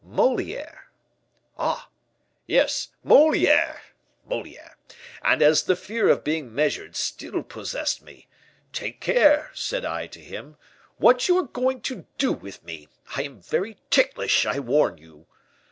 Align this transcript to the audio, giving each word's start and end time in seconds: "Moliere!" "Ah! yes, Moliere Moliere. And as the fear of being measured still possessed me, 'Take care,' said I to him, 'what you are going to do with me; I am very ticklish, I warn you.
"Moliere!" 0.03 0.85
"Ah! 1.59 1.87
yes, 2.47 2.87
Moliere 3.03 3.83
Moliere. 4.27 4.75
And 5.21 5.43
as 5.43 5.61
the 5.65 5.75
fear 5.75 6.09
of 6.09 6.23
being 6.23 6.51
measured 6.55 6.95
still 6.95 7.43
possessed 7.43 8.01
me, 8.01 8.27
'Take 8.73 8.99
care,' 8.99 9.51
said 9.53 9.85
I 9.85 10.07
to 10.07 10.19
him, 10.19 10.57
'what 10.97 11.27
you 11.27 11.37
are 11.37 11.43
going 11.43 11.81
to 11.81 12.07
do 12.17 12.33
with 12.33 12.63
me; 12.63 12.87
I 13.15 13.21
am 13.21 13.41
very 13.43 13.77
ticklish, 13.91 14.43
I 14.47 14.57
warn 14.57 14.97
you. 14.97 15.27